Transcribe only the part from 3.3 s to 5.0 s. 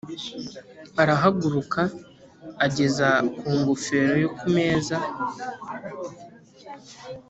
ku ngofero ye ku meza.